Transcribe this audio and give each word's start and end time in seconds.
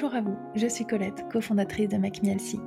Bonjour 0.00 0.14
à 0.14 0.20
vous, 0.20 0.38
je 0.54 0.68
suis 0.68 0.86
Colette, 0.86 1.24
cofondatrice 1.28 1.88
de 1.88 1.96
MacMielsi. 1.96 2.60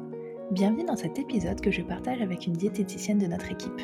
Bienvenue 0.52 0.84
dans 0.84 0.98
cet 0.98 1.18
épisode 1.18 1.62
que 1.62 1.72
je 1.72 1.82
partage 1.82 2.22
avec 2.22 2.46
une 2.46 2.52
diététicienne 2.52 3.20
de 3.20 3.26
notre 3.26 3.50
équipe. 3.50 3.79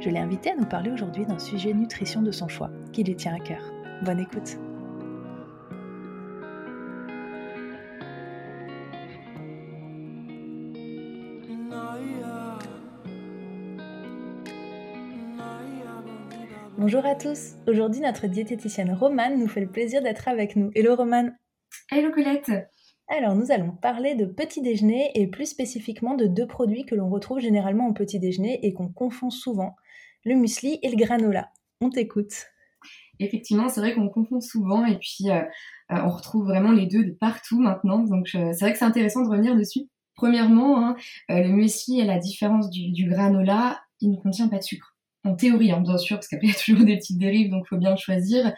Je 0.00 0.08
l'ai 0.08 0.18
invitée 0.18 0.52
à 0.52 0.56
nous 0.56 0.64
parler 0.64 0.90
aujourd'hui 0.90 1.26
d'un 1.26 1.38
sujet 1.38 1.74
nutrition 1.74 2.22
de 2.22 2.30
son 2.30 2.48
choix, 2.48 2.70
qui 2.94 3.04
lui 3.04 3.14
tient 3.14 3.34
à 3.34 3.38
cœur. 3.38 3.60
Bonne 4.02 4.20
écoute 4.20 4.56
Bonjour 16.78 17.04
à 17.04 17.14
tous, 17.14 17.56
aujourd'hui 17.66 18.00
notre 18.00 18.26
diététicienne 18.26 18.94
Romane 18.94 19.38
nous 19.38 19.48
fait 19.48 19.60
le 19.60 19.68
plaisir 19.68 20.00
d'être 20.00 20.28
avec 20.28 20.56
nous. 20.56 20.70
Hello 20.74 20.96
Romane 20.96 21.36
Hello 21.90 22.10
Colette 22.10 22.50
alors, 23.08 23.36
nous 23.36 23.52
allons 23.52 23.70
parler 23.70 24.16
de 24.16 24.26
petit 24.26 24.62
déjeuner 24.62 25.12
et 25.14 25.28
plus 25.28 25.46
spécifiquement 25.46 26.16
de 26.16 26.26
deux 26.26 26.46
produits 26.46 26.84
que 26.84 26.96
l'on 26.96 27.08
retrouve 27.08 27.38
généralement 27.38 27.86
au 27.86 27.92
petit 27.92 28.18
déjeuner 28.18 28.66
et 28.66 28.72
qu'on 28.72 28.88
confond 28.88 29.30
souvent, 29.30 29.76
le 30.24 30.34
muesli 30.34 30.80
et 30.82 30.90
le 30.90 30.96
granola. 30.96 31.52
On 31.80 31.88
t'écoute. 31.88 32.46
Effectivement, 33.20 33.68
c'est 33.68 33.80
vrai 33.80 33.94
qu'on 33.94 34.08
confond 34.08 34.40
souvent 34.40 34.84
et 34.84 34.98
puis 34.98 35.30
euh, 35.30 35.40
euh, 35.92 36.02
on 36.04 36.10
retrouve 36.10 36.46
vraiment 36.46 36.72
les 36.72 36.86
deux 36.86 37.04
de 37.04 37.12
partout 37.12 37.60
maintenant. 37.60 38.00
Donc, 38.00 38.28
c'est 38.28 38.60
vrai 38.60 38.72
que 38.72 38.78
c'est 38.78 38.84
intéressant 38.84 39.22
de 39.22 39.28
revenir 39.28 39.54
dessus. 39.54 39.82
Premièrement, 40.16 40.84
hein, 40.84 40.96
euh, 41.30 41.42
le 41.42 41.48
muesli, 41.50 42.02
à 42.02 42.06
la 42.06 42.18
différence 42.18 42.70
du, 42.70 42.90
du 42.90 43.08
granola, 43.08 43.80
il 44.00 44.10
ne 44.10 44.16
contient 44.16 44.48
pas 44.48 44.58
de 44.58 44.64
sucre 44.64 44.95
en 45.26 45.34
théorie, 45.34 45.72
hein, 45.72 45.80
bien 45.80 45.98
sûr, 45.98 46.16
parce 46.16 46.28
qu'après 46.28 46.46
il 46.48 46.50
y 46.50 46.54
a 46.54 46.58
toujours 46.58 46.84
des 46.84 46.96
petites 46.96 47.18
dérives, 47.18 47.50
donc 47.50 47.66
faut 47.66 47.76
bien 47.76 47.96
choisir. 47.96 48.52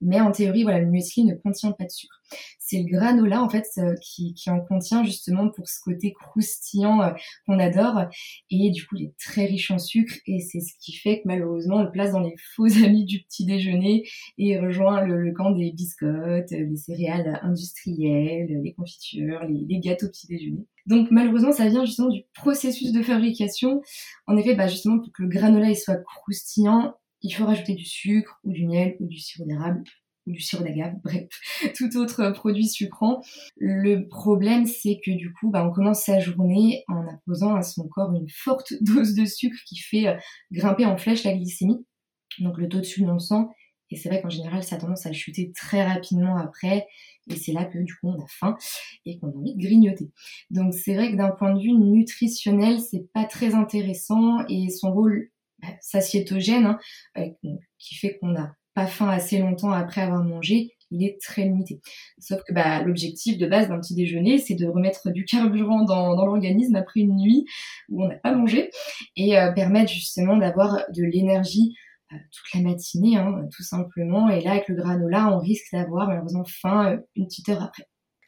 Mais 0.00 0.20
en 0.20 0.32
théorie, 0.32 0.62
voilà, 0.62 0.80
le 0.80 0.86
muesli 0.86 1.24
ne 1.24 1.34
contient 1.34 1.72
pas 1.72 1.84
de 1.84 1.90
sucre. 1.90 2.20
C'est 2.58 2.78
le 2.78 2.90
granola 2.90 3.42
en 3.42 3.48
fait 3.48 3.66
euh, 3.78 3.94
qui, 4.00 4.34
en 4.48 4.60
contient 4.60 5.04
justement 5.04 5.50
pour 5.50 5.68
ce 5.68 5.78
côté 5.82 6.12
croustillant 6.12 7.02
euh, 7.02 7.10
qu'on 7.46 7.58
adore. 7.58 8.06
Et 8.50 8.70
du 8.70 8.86
coup, 8.86 8.96
il 8.96 9.04
est 9.04 9.18
très 9.18 9.44
riche 9.44 9.70
en 9.70 9.78
sucre 9.78 10.14
et 10.26 10.40
c'est 10.40 10.60
ce 10.60 10.72
qui 10.80 10.94
fait 10.96 11.18
que 11.18 11.28
malheureusement, 11.28 11.76
on 11.76 11.82
le 11.84 11.90
place 11.90 12.12
dans 12.12 12.20
les 12.20 12.34
faux 12.56 12.66
amis 12.82 13.04
du 13.04 13.22
petit 13.22 13.44
déjeuner 13.44 14.08
et 14.38 14.58
rejoint 14.58 15.02
le, 15.04 15.32
camp 15.32 15.50
des 15.50 15.72
biscottes, 15.72 16.50
les 16.50 16.76
céréales 16.76 17.38
industrielles, 17.42 18.60
les 18.62 18.72
confitures, 18.74 19.44
les, 19.44 19.64
les 19.68 19.80
gâteaux 19.80 20.08
petit 20.08 20.26
déjeuner. 20.26 20.66
Donc 20.86 21.10
malheureusement, 21.10 21.52
ça 21.52 21.68
vient 21.68 21.84
justement 21.84 22.08
du 22.08 22.22
processus 22.34 22.92
de 22.92 23.02
fabrication. 23.02 23.80
En 24.26 24.36
effet, 24.36 24.54
bah, 24.54 24.68
justement, 24.68 24.98
pour 24.98 25.12
que 25.12 25.22
le 25.22 25.28
granola 25.28 25.74
soit 25.74 25.96
croustillant, 25.96 26.94
il 27.22 27.30
faut 27.30 27.46
rajouter 27.46 27.74
du 27.74 27.86
sucre 27.86 28.38
ou 28.44 28.52
du 28.52 28.66
miel 28.66 28.96
ou 29.00 29.06
du 29.06 29.18
sirop 29.18 29.46
d'érable 29.46 29.82
ou 30.26 30.32
du 30.32 30.40
sirop 30.40 30.64
d'agave, 30.64 30.94
bref, 31.04 31.28
tout 31.76 31.96
autre 31.96 32.30
produit 32.30 32.68
sucrant. 32.68 33.22
Le 33.56 34.06
problème, 34.08 34.66
c'est 34.66 35.00
que 35.04 35.10
du 35.10 35.32
coup, 35.32 35.50
bah, 35.50 35.66
on 35.66 35.72
commence 35.72 36.04
sa 36.04 36.20
journée 36.20 36.84
en 36.88 37.06
imposant 37.06 37.54
à 37.54 37.62
son 37.62 37.88
corps 37.88 38.12
une 38.14 38.28
forte 38.28 38.72
dose 38.80 39.14
de 39.14 39.24
sucre 39.24 39.58
qui 39.66 39.78
fait 39.78 40.08
euh, 40.08 40.16
grimper 40.52 40.86
en 40.86 40.96
flèche 40.96 41.24
la 41.24 41.34
glycémie, 41.34 41.84
donc 42.40 42.58
le 42.58 42.68
taux 42.68 42.78
de 42.78 42.84
sucre 42.84 43.06
dans 43.06 43.14
le 43.14 43.18
sang. 43.18 43.50
Et 43.94 43.96
c'est 43.96 44.08
vrai 44.08 44.20
qu'en 44.20 44.28
général, 44.28 44.64
ça 44.64 44.74
a 44.74 44.78
tendance 44.80 45.06
à 45.06 45.12
chuter 45.12 45.52
très 45.54 45.84
rapidement 45.86 46.36
après. 46.36 46.88
Et 47.30 47.36
c'est 47.36 47.52
là 47.52 47.64
que 47.64 47.78
du 47.78 47.94
coup, 47.94 48.08
on 48.08 48.20
a 48.20 48.26
faim 48.26 48.56
et 49.06 49.20
qu'on 49.20 49.28
a 49.28 49.36
envie 49.36 49.54
de 49.54 49.60
grignoter. 49.60 50.10
Donc 50.50 50.74
c'est 50.74 50.94
vrai 50.94 51.12
que 51.12 51.16
d'un 51.16 51.30
point 51.30 51.54
de 51.54 51.60
vue 51.60 51.72
nutritionnel, 51.72 52.80
c'est 52.80 53.06
pas 53.12 53.22
très 53.22 53.54
intéressant 53.54 54.44
et 54.48 54.68
son 54.70 54.92
rôle 54.92 55.30
bah, 55.62 55.68
hein, 55.68 56.78
euh, 57.18 57.28
qui 57.78 57.94
fait 57.94 58.18
qu'on 58.18 58.30
n'a 58.30 58.56
pas 58.74 58.88
faim 58.88 59.08
assez 59.08 59.38
longtemps 59.38 59.70
après 59.70 60.00
avoir 60.00 60.24
mangé, 60.24 60.72
il 60.90 61.04
est 61.04 61.16
très 61.22 61.44
limité. 61.44 61.80
Sauf 62.18 62.42
que 62.42 62.52
bah, 62.52 62.82
l'objectif 62.82 63.38
de 63.38 63.46
base 63.46 63.68
d'un 63.68 63.78
petit 63.78 63.94
déjeuner, 63.94 64.38
c'est 64.38 64.56
de 64.56 64.66
remettre 64.66 65.12
du 65.12 65.24
carburant 65.24 65.84
dans, 65.84 66.16
l'organisme 66.16 66.74
après 66.74 67.00
une 67.00 67.16
nuit 67.16 67.44
où 67.90 68.02
on 68.02 68.08
n'a 68.08 68.16
pas 68.16 68.34
mangé 68.34 68.70
et 69.14 69.38
euh, 69.38 69.52
permettre 69.52 69.92
justement 69.92 70.36
d'avoir 70.36 70.82
de 70.92 71.04
l'énergie 71.04 71.76
toute 72.10 72.54
la 72.54 72.60
matinée, 72.60 73.16
hein, 73.16 73.46
tout 73.54 73.62
simplement. 73.62 74.28
Et 74.28 74.40
là, 74.40 74.52
avec 74.52 74.68
le 74.68 74.76
granola, 74.76 75.34
on 75.34 75.38
risque 75.38 75.72
d'avoir 75.72 76.08
malheureusement 76.08 76.44
faim 76.44 76.92
euh, 76.92 76.98
une 77.16 77.26
petite 77.26 77.48
heure 77.48 77.62
après. 77.62 77.84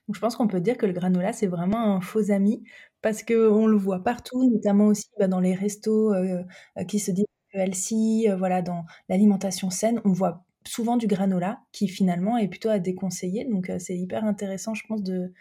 Donc, 0.09 0.15
je 0.17 0.21
pense 0.21 0.37
qu'on 0.37 0.49
peut 0.49 0.61
dire 0.61 0.77
que 0.77 0.87
le 0.87 0.93
granola, 0.93 1.33
c'est 1.33 1.47
vraiment 1.47 1.97
un 1.97 2.01
faux 2.01 2.31
ami 2.31 2.63
parce 3.03 3.23
qu'on 3.23 3.67
le 3.67 3.77
voit 3.77 4.03
partout, 4.03 4.49
notamment 4.51 4.87
aussi 4.87 5.07
bah, 5.19 5.29
dans 5.29 5.41
les 5.41 5.55
restos 5.55 6.15
euh, 6.15 6.43
qui 6.89 6.99
se 6.99 7.11
disent 7.11 7.25
healthy, 7.55 8.29
voilà, 8.39 8.63
dans 8.63 8.85
l'alimentation 9.09 9.71
saine, 9.71 10.01
on 10.05 10.13
voit 10.13 10.45
souvent 10.67 10.97
du 10.97 11.07
granola 11.07 11.61
qui 11.73 11.89
finalement 11.89 12.37
est 12.37 12.49
plutôt 12.49 12.69
à 12.69 12.79
déconseiller. 12.79 13.47
Donc, 13.47 13.73
c'est 13.79 13.97
hyper 13.97 14.25
intéressant, 14.25 14.75
je 14.75 14.87
pense, 14.87 15.03
de, 15.03 15.33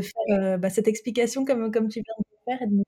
faire 0.00 0.58
bah, 0.58 0.70
cette 0.70 0.88
explication 0.88 1.44
comme, 1.44 1.70
comme 1.70 1.88
tu 1.88 2.00
viens 2.00 2.14
de 2.18 2.52
faire 2.52 2.62
et 2.62 2.66
de 2.66 2.82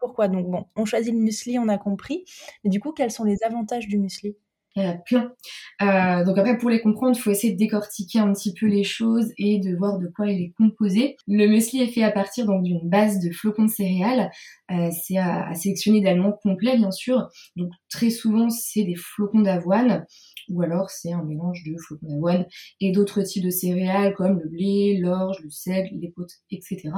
pourquoi. 0.00 0.28
Donc 0.28 0.46
bon, 0.50 0.66
on 0.76 0.84
choisit 0.84 1.12
le 1.14 1.20
muesli, 1.20 1.58
on 1.58 1.68
a 1.68 1.78
compris. 1.78 2.24
Mais 2.64 2.70
du 2.70 2.80
coup, 2.80 2.92
quels 2.92 3.10
sont 3.10 3.24
les 3.24 3.42
avantages 3.44 3.88
du 3.88 3.98
muesli? 3.98 4.36
Il 4.76 4.82
y 4.82 4.86
en 4.86 4.90
a 4.90 4.94
plein. 4.94 5.32
Donc 6.24 6.38
après, 6.38 6.58
pour 6.58 6.70
les 6.70 6.80
comprendre, 6.80 7.16
il 7.16 7.20
faut 7.20 7.30
essayer 7.30 7.52
de 7.52 7.58
décortiquer 7.58 8.18
un 8.18 8.32
petit 8.32 8.54
peu 8.54 8.66
les 8.66 8.84
choses 8.84 9.32
et 9.38 9.58
de 9.58 9.74
voir 9.76 9.98
de 9.98 10.06
quoi 10.06 10.28
il 10.28 10.42
est 10.42 10.52
composé. 10.56 11.16
Le 11.26 11.46
muesli 11.46 11.82
est 11.82 11.88
fait 11.88 12.02
à 12.02 12.10
partir 12.10 12.46
d'une 12.60 12.88
base 12.88 13.20
de 13.20 13.30
flocons 13.30 13.64
de 13.64 13.70
céréales. 13.70 14.30
Euh, 14.70 14.90
c'est 14.90 15.16
à, 15.16 15.52
sélectionner 15.54 16.00
d'aliments 16.00 16.38
complets, 16.42 16.76
bien 16.76 16.90
sûr. 16.92 17.28
Donc 17.56 17.70
très 17.88 18.10
souvent, 18.10 18.50
c'est 18.50 18.84
des 18.84 18.94
flocons 18.94 19.40
d'avoine 19.40 20.06
ou 20.48 20.62
alors 20.62 20.90
c'est 20.90 21.12
un 21.12 21.22
mélange 21.22 21.62
de 21.64 21.76
flocons 21.78 22.06
d'avoine 22.08 22.46
et 22.80 22.92
d'autres 22.92 23.22
types 23.22 23.44
de 23.44 23.50
céréales 23.50 24.14
comme 24.14 24.38
le 24.38 24.48
blé, 24.48 24.98
l'orge, 24.98 25.38
le 25.42 25.50
seigle, 25.50 25.96
l'épaule, 26.00 26.26
etc. 26.50 26.90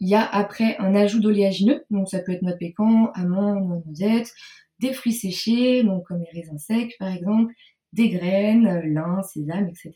Il 0.00 0.08
y 0.08 0.14
a 0.14 0.24
après 0.24 0.76
un 0.78 0.94
ajout 0.94 1.20
d'oléagineux, 1.20 1.84
donc 1.90 2.08
ça 2.08 2.18
peut 2.20 2.32
être 2.32 2.42
noix 2.42 2.52
de 2.52 2.58
pécan, 2.58 3.10
amandes, 3.14 3.82
noisettes, 3.86 4.32
des 4.80 4.92
fruits 4.92 5.12
séchés, 5.12 5.82
donc 5.82 6.06
comme 6.06 6.22
les 6.22 6.40
raisins 6.40 6.58
secs 6.58 6.94
par 6.98 7.12
exemple, 7.12 7.52
des 7.92 8.08
graines, 8.08 8.80
lin, 8.92 9.22
sésame, 9.22 9.68
etc. 9.68 9.92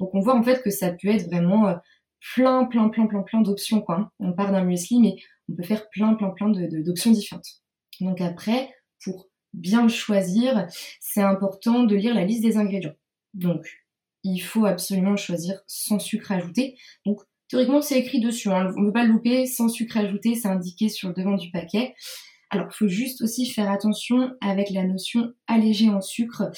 Donc 0.00 0.14
on 0.14 0.20
voit 0.20 0.36
en 0.36 0.42
fait 0.42 0.62
que 0.62 0.70
ça 0.70 0.90
peut 0.90 1.08
être 1.08 1.26
vraiment 1.26 1.68
euh, 1.68 1.74
plein, 2.34 2.64
plein, 2.64 2.88
plein, 2.88 3.06
plein, 3.06 3.22
plein 3.22 3.40
d'options 3.40 3.80
quoi. 3.80 4.10
On 4.18 4.32
part 4.32 4.52
d'un 4.52 4.64
muesli, 4.64 5.00
mais 5.00 5.14
on 5.48 5.54
peut 5.54 5.62
faire 5.62 5.88
plein, 5.90 6.14
plein, 6.14 6.30
plein 6.30 6.50
d'options 6.50 7.12
différentes. 7.12 7.62
Donc 8.00 8.20
après, 8.20 8.70
pour 9.02 9.28
bien 9.52 9.82
le 9.82 9.88
choisir, 9.88 10.66
c'est 11.00 11.22
important 11.22 11.84
de 11.84 11.94
lire 11.94 12.14
la 12.14 12.24
liste 12.24 12.42
des 12.42 12.56
ingrédients. 12.56 12.94
Donc 13.34 13.64
il 14.24 14.38
faut 14.40 14.66
absolument 14.66 15.16
choisir 15.16 15.60
sans 15.66 15.98
sucre 15.98 16.32
ajouté. 16.32 16.76
Donc 17.04 17.20
théoriquement 17.48 17.80
c'est 17.80 17.98
écrit 17.98 18.20
dessus, 18.20 18.50
hein. 18.50 18.72
on 18.76 18.80
ne 18.80 18.86
peut 18.86 18.92
pas 18.92 19.04
le 19.04 19.12
louper, 19.12 19.46
sans 19.46 19.68
sucre 19.68 19.96
ajouté, 19.96 20.34
c'est 20.34 20.48
indiqué 20.48 20.88
sur 20.88 21.08
le 21.08 21.14
devant 21.14 21.36
du 21.36 21.50
paquet. 21.50 21.94
Alors, 22.56 22.72
faut 22.72 22.88
juste 22.88 23.20
aussi 23.20 23.44
faire 23.44 23.70
attention 23.70 24.32
avec 24.40 24.70
la 24.70 24.82
notion 24.82 25.34
allégé 25.46 25.90
en 25.90 26.00
sucre. 26.00 26.50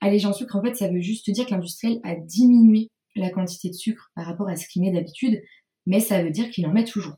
Allégé 0.00 0.26
en 0.26 0.32
sucre, 0.32 0.56
en 0.56 0.62
fait, 0.62 0.74
ça 0.74 0.88
veut 0.88 1.00
juste 1.00 1.30
dire 1.30 1.46
que 1.46 1.52
l'industriel 1.52 2.00
a 2.02 2.16
diminué 2.16 2.90
la 3.14 3.30
quantité 3.30 3.68
de 3.68 3.74
sucre 3.74 4.10
par 4.16 4.26
rapport 4.26 4.48
à 4.48 4.56
ce 4.56 4.66
qu'il 4.66 4.82
met 4.82 4.90
d'habitude, 4.90 5.40
mais 5.86 6.00
ça 6.00 6.24
veut 6.24 6.30
dire 6.30 6.50
qu'il 6.50 6.66
en 6.66 6.72
met 6.72 6.82
toujours. 6.82 7.14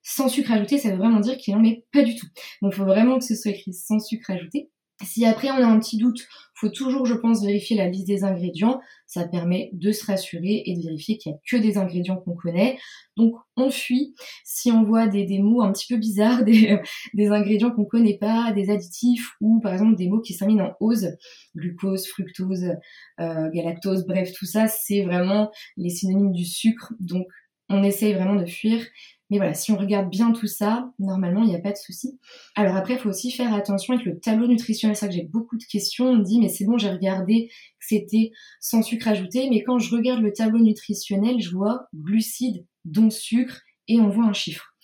Sans 0.00 0.28
sucre 0.28 0.50
ajouté, 0.50 0.78
ça 0.78 0.92
veut 0.92 0.96
vraiment 0.96 1.20
dire 1.20 1.36
qu'il 1.36 1.54
en 1.54 1.60
met 1.60 1.84
pas 1.92 2.02
du 2.02 2.16
tout. 2.16 2.26
Donc, 2.62 2.72
faut 2.72 2.86
vraiment 2.86 3.18
que 3.18 3.24
ce 3.26 3.34
soit 3.34 3.50
écrit 3.50 3.74
sans 3.74 3.98
sucre 3.98 4.30
ajouté. 4.30 4.70
Si 5.04 5.24
après 5.24 5.50
on 5.50 5.56
a 5.56 5.66
un 5.66 5.78
petit 5.78 5.96
doute, 5.96 6.26
faut 6.62 6.68
toujours, 6.68 7.06
je 7.06 7.14
pense, 7.14 7.44
vérifier 7.44 7.76
la 7.76 7.88
liste 7.88 8.06
des 8.06 8.22
ingrédients. 8.22 8.80
Ça 9.06 9.26
permet 9.26 9.70
de 9.72 9.90
se 9.90 10.06
rassurer 10.06 10.62
et 10.64 10.76
de 10.76 10.82
vérifier 10.82 11.18
qu'il 11.18 11.32
n'y 11.32 11.36
a 11.36 11.40
que 11.50 11.56
des 11.56 11.76
ingrédients 11.76 12.16
qu'on 12.16 12.36
connaît. 12.36 12.78
Donc 13.16 13.34
on 13.56 13.68
fuit 13.68 14.14
si 14.44 14.70
on 14.70 14.84
voit 14.84 15.08
des, 15.08 15.40
mots 15.40 15.62
un 15.62 15.72
petit 15.72 15.92
peu 15.92 15.98
bizarres, 15.98 16.44
des, 16.44 17.28
ingrédients 17.30 17.72
qu'on 17.72 17.84
connaît 17.84 18.16
pas, 18.16 18.52
des 18.52 18.70
additifs 18.70 19.32
ou 19.40 19.58
par 19.60 19.72
exemple 19.72 19.96
des 19.96 20.08
mots 20.08 20.20
qui 20.20 20.34
s'amènent 20.34 20.62
en 20.62 20.72
ose, 20.78 21.08
glucose, 21.56 22.06
fructose, 22.06 22.76
euh, 23.18 23.50
galactose, 23.50 24.06
bref, 24.06 24.32
tout 24.32 24.46
ça, 24.46 24.68
c'est 24.68 25.02
vraiment 25.02 25.50
les 25.76 25.90
synonymes 25.90 26.32
du 26.32 26.44
sucre. 26.44 26.92
Donc 27.00 27.26
on 27.68 27.82
essaye 27.82 28.14
vraiment 28.14 28.36
de 28.36 28.46
fuir. 28.46 28.86
Mais 29.32 29.38
voilà, 29.38 29.54
si 29.54 29.72
on 29.72 29.78
regarde 29.78 30.10
bien 30.10 30.32
tout 30.32 30.46
ça, 30.46 30.92
normalement, 30.98 31.42
il 31.42 31.48
n'y 31.48 31.56
a 31.56 31.58
pas 31.58 31.72
de 31.72 31.78
souci. 31.78 32.18
Alors 32.54 32.76
après, 32.76 32.92
il 32.92 32.98
faut 32.98 33.08
aussi 33.08 33.30
faire 33.30 33.54
attention 33.54 33.94
avec 33.94 34.04
le 34.04 34.20
tableau 34.20 34.46
nutritionnel. 34.46 34.94
C'est 34.94 35.06
ça 35.06 35.08
que 35.08 35.14
j'ai 35.14 35.22
beaucoup 35.22 35.56
de 35.56 35.64
questions. 35.64 36.04
On 36.04 36.18
me 36.18 36.22
dit, 36.22 36.38
mais 36.38 36.50
c'est 36.50 36.66
bon, 36.66 36.76
j'ai 36.76 36.90
regardé 36.90 37.48
que 37.48 37.86
c'était 37.86 38.32
sans 38.60 38.82
sucre 38.82 39.08
ajouté. 39.08 39.48
Mais 39.48 39.62
quand 39.62 39.78
je 39.78 39.96
regarde 39.96 40.20
le 40.20 40.34
tableau 40.34 40.58
nutritionnel, 40.58 41.40
je 41.40 41.48
vois 41.48 41.86
glucides, 41.94 42.66
dont 42.84 43.08
sucre, 43.08 43.62
et 43.88 43.98
on 43.98 44.10
voit 44.10 44.26
un 44.26 44.34
chiffre. 44.34 44.74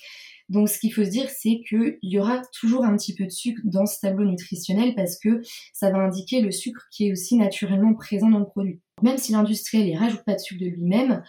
Donc 0.49 0.71
ce 0.71 0.79
qu'il 0.79 0.95
faut 0.95 1.05
se 1.05 1.11
dire, 1.11 1.29
c'est 1.29 1.61
qu'il 1.69 1.99
y 2.01 2.19
aura 2.19 2.41
toujours 2.59 2.87
un 2.87 2.97
petit 2.97 3.15
peu 3.15 3.25
de 3.25 3.31
sucre 3.31 3.61
dans 3.65 3.85
ce 3.85 4.01
tableau 4.01 4.25
nutritionnel 4.25 4.95
parce 4.95 5.19
que 5.19 5.43
ça 5.75 5.91
va 5.91 5.99
indiquer 5.99 6.41
le 6.41 6.53
sucre 6.53 6.87
qui 6.91 7.09
est 7.09 7.13
aussi 7.13 7.37
naturellement 7.37 7.93
présent 7.93 8.31
dans 8.31 8.39
le 8.39 8.47
produit. 8.47 8.81
Même 9.03 9.19
si 9.19 9.33
l'industriel 9.33 9.93
ne 9.93 9.99
rajoute 9.99 10.25
pas 10.25 10.37
de 10.37 10.41
sucre 10.41 10.65
de 10.65 10.71
lui-même, 10.71 11.23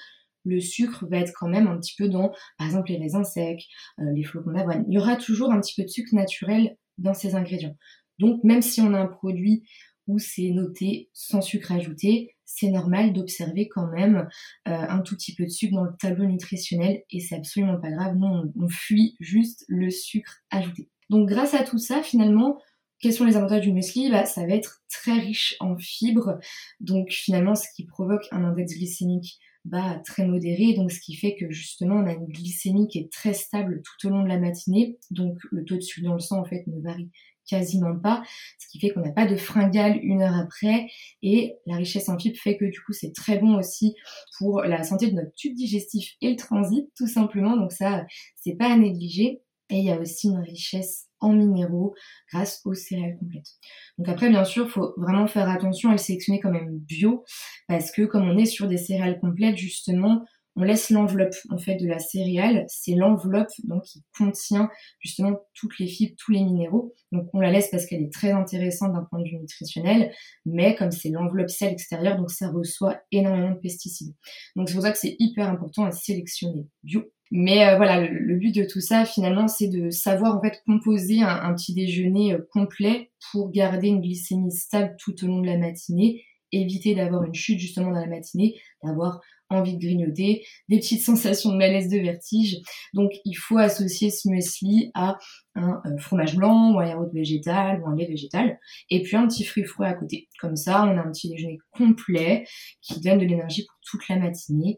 le 0.45 0.59
sucre 0.59 1.05
va 1.09 1.17
être 1.17 1.33
quand 1.37 1.47
même 1.49 1.67
un 1.67 1.77
petit 1.77 1.95
peu 1.97 2.07
dans, 2.09 2.31
par 2.57 2.67
exemple, 2.67 2.89
les 2.89 2.97
raisins 2.97 3.23
secs, 3.23 3.65
euh, 3.99 4.03
les 4.13 4.23
flocons 4.23 4.51
d'avoine. 4.51 4.85
Il 4.87 4.95
y 4.95 4.99
aura 4.99 5.15
toujours 5.15 5.51
un 5.51 5.59
petit 5.59 5.75
peu 5.75 5.83
de 5.83 5.89
sucre 5.89 6.15
naturel 6.15 6.77
dans 6.97 7.13
ces 7.13 7.35
ingrédients. 7.35 7.75
Donc, 8.19 8.43
même 8.43 8.61
si 8.61 8.81
on 8.81 8.93
a 8.93 8.99
un 8.99 9.07
produit 9.07 9.63
où 10.09 10.17
c'est 10.17 10.49
noté 10.49 11.09
sans 11.13 11.39
sucre 11.39 11.71
ajouté. 11.71 12.35
C'est 12.43 12.71
normal 12.71 13.13
d'observer 13.13 13.69
quand 13.69 13.87
même 13.87 14.27
euh, 14.67 14.71
un 14.73 15.01
tout 15.01 15.15
petit 15.15 15.35
peu 15.35 15.43
de 15.43 15.49
sucre 15.49 15.75
dans 15.75 15.83
le 15.83 15.95
tableau 15.99 16.25
nutritionnel 16.25 17.03
et 17.11 17.19
c'est 17.19 17.35
absolument 17.35 17.79
pas 17.79 17.91
grave. 17.91 18.15
Nous, 18.17 18.25
on, 18.25 18.51
on 18.59 18.67
fuit 18.67 19.15
juste 19.19 19.65
le 19.67 19.91
sucre 19.91 20.39
ajouté. 20.49 20.89
Donc 21.11 21.29
grâce 21.29 21.53
à 21.53 21.63
tout 21.63 21.77
ça, 21.77 22.01
finalement, 22.01 22.59
quels 22.99 23.13
sont 23.13 23.25
les 23.25 23.37
avantages 23.37 23.61
du 23.61 23.71
muesli? 23.71 24.09
Bah, 24.09 24.25
Ça 24.25 24.45
va 24.45 24.53
être 24.53 24.81
très 24.89 25.13
riche 25.19 25.55
en 25.59 25.77
fibres, 25.77 26.39
donc 26.79 27.11
finalement 27.11 27.55
ce 27.55 27.67
qui 27.75 27.85
provoque 27.85 28.25
un 28.31 28.43
index 28.43 28.73
glycémique 28.73 29.39
bah, 29.69 30.01
très 30.05 30.25
modéré, 30.25 30.73
donc 30.73 30.91
ce 30.91 30.99
qui 30.99 31.15
fait 31.15 31.35
que 31.35 31.51
justement 31.51 31.95
on 31.95 32.07
a 32.07 32.13
une 32.13 32.25
glycémie 32.25 32.87
qui 32.87 32.99
est 32.99 33.11
très 33.11 33.33
stable 33.33 33.81
tout 33.83 34.07
au 34.07 34.09
long 34.09 34.23
de 34.23 34.27
la 34.27 34.39
matinée, 34.39 34.97
donc 35.11 35.37
le 35.51 35.63
taux 35.63 35.75
de 35.75 35.81
sucre 35.81 36.07
dans 36.07 36.13
le 36.13 36.19
sang 36.19 36.39
en 36.41 36.45
fait 36.45 36.65
ne 36.67 36.81
varie 36.81 37.09
quasiment 37.47 37.97
pas, 37.97 38.23
ce 38.59 38.67
qui 38.67 38.79
fait 38.79 38.89
qu'on 38.89 39.01
n'a 39.01 39.11
pas 39.11 39.25
de 39.25 39.35
fringale 39.35 39.99
une 40.01 40.21
heure 40.21 40.35
après, 40.35 40.87
et 41.21 41.55
la 41.65 41.77
richesse 41.77 42.09
en 42.09 42.17
fibres 42.17 42.37
fait 42.37 42.57
que 42.57 42.65
du 42.65 42.79
coup 42.81 42.93
c'est 42.93 43.13
très 43.13 43.37
bon 43.37 43.57
aussi 43.57 43.95
pour 44.37 44.61
la 44.61 44.83
santé 44.83 45.09
de 45.09 45.15
notre 45.15 45.33
tube 45.35 45.55
digestif 45.55 46.13
et 46.21 46.31
le 46.31 46.35
transit 46.35 46.89
tout 46.95 47.07
simplement, 47.07 47.55
donc 47.55 47.71
ça 47.71 48.05
c'est 48.35 48.55
pas 48.55 48.71
à 48.71 48.77
négliger. 48.77 49.41
Et 49.71 49.77
il 49.77 49.85
y 49.85 49.91
a 49.91 49.99
aussi 49.99 50.29
une 50.29 50.39
richesse 50.39 51.08
en 51.19 51.33
minéraux 51.33 51.93
grâce 52.31 52.61
aux 52.65 52.73
céréales 52.73 53.17
complètes. 53.17 53.49
Donc 53.97 54.07
après, 54.09 54.29
bien 54.29 54.45
sûr, 54.45 54.69
faut 54.69 54.93
vraiment 54.97 55.27
faire 55.27 55.49
attention 55.49 55.89
à 55.89 55.93
le 55.93 55.97
sélectionner 55.97 56.39
quand 56.39 56.51
même 56.51 56.77
bio 56.79 57.23
parce 57.67 57.91
que 57.91 58.03
comme 58.03 58.29
on 58.29 58.37
est 58.37 58.45
sur 58.45 58.67
des 58.67 58.77
céréales 58.77 59.19
complètes, 59.19 59.57
justement, 59.57 60.25
on 60.55 60.63
laisse 60.63 60.89
l'enveloppe 60.89 61.35
en 61.49 61.57
fait 61.57 61.77
de 61.77 61.87
la 61.87 61.99
céréale. 61.99 62.65
C'est 62.67 62.93
l'enveloppe 62.93 63.49
donc 63.63 63.83
qui 63.83 64.03
contient 64.17 64.69
justement 64.99 65.39
toutes 65.53 65.79
les 65.79 65.87
fibres, 65.87 66.15
tous 66.17 66.31
les 66.31 66.43
minéraux. 66.43 66.93
Donc 67.11 67.29
on 67.33 67.39
la 67.39 67.51
laisse 67.51 67.69
parce 67.71 67.85
qu'elle 67.85 68.03
est 68.03 68.13
très 68.13 68.31
intéressante 68.31 68.93
d'un 68.93 69.05
point 69.09 69.19
de 69.19 69.29
vue 69.29 69.37
nutritionnel, 69.37 70.11
mais 70.45 70.75
comme 70.75 70.91
c'est 70.91 71.09
l'enveloppe 71.09 71.49
celle 71.49 71.71
extérieure, 71.71 72.17
donc 72.17 72.29
ça 72.29 72.49
reçoit 72.49 72.99
énormément 73.11 73.51
de 73.51 73.59
pesticides. 73.59 74.13
Donc 74.55 74.67
c'est 74.67 74.75
pour 74.75 74.83
ça 74.83 74.91
que 74.91 74.97
c'est 74.97 75.15
hyper 75.19 75.47
important 75.49 75.85
à 75.85 75.91
sélectionner 75.91 76.67
bio. 76.83 77.03
Mais 77.31 77.67
euh, 77.67 77.77
voilà, 77.77 78.01
le, 78.01 78.35
but 78.35 78.55
de 78.55 78.63
tout 78.63 78.81
ça, 78.81 79.05
finalement, 79.05 79.47
c'est 79.47 79.67
de 79.67 79.89
savoir 79.91 80.37
en 80.37 80.41
fait 80.41 80.61
composer 80.65 81.21
un, 81.21 81.53
petit 81.53 81.73
déjeuner 81.73 82.33
euh, 82.33 82.47
complet 82.51 83.11
pour 83.31 83.51
garder 83.51 83.87
une 83.87 84.01
glycémie 84.01 84.51
stable 84.51 84.95
tout 84.99 85.13
au 85.23 85.27
long 85.27 85.39
de 85.39 85.45
la 85.45 85.57
matinée, 85.57 86.23
éviter 86.51 86.95
d'avoir 86.95 87.23
une 87.23 87.35
chute 87.35 87.59
justement 87.59 87.91
dans 87.91 87.99
la 87.99 88.07
matinée, 88.07 88.59
d'avoir 88.83 89.21
envie 89.51 89.75
de 89.75 89.79
grignoter, 89.79 90.43
des 90.69 90.79
petites 90.79 91.01
sensations 91.05 91.51
de 91.51 91.57
malaise, 91.57 91.89
de 91.89 91.99
vertige. 91.99 92.57
Donc, 92.93 93.11
il 93.25 93.35
faut 93.35 93.57
associer 93.57 94.09
ce 94.09 94.27
muesli 94.27 94.91
à 94.95 95.17
un 95.55 95.81
euh, 95.85 95.97
fromage 95.99 96.35
blanc 96.35 96.73
ou 96.73 96.79
un 96.79 96.87
yaourt 96.87 97.13
végétal 97.13 97.81
ou 97.81 97.87
un 97.87 97.95
lait 97.95 98.07
végétal, 98.07 98.59
et 98.89 99.03
puis 99.03 99.17
un 99.17 99.27
petit 99.27 99.43
fruit 99.43 99.63
froid 99.63 99.85
à 99.85 99.93
côté. 99.93 100.29
Comme 100.39 100.55
ça, 100.55 100.83
on 100.83 100.97
a 100.97 101.01
un 101.01 101.11
petit 101.11 101.29
déjeuner 101.29 101.59
complet 101.71 102.45
qui 102.81 102.99
donne 103.01 103.19
de 103.19 103.25
l'énergie 103.25 103.65
pour 103.65 103.77
toute 103.83 104.07
la 104.09 104.17
matinée. 104.17 104.77